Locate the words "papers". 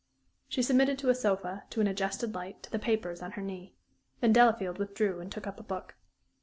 2.79-3.21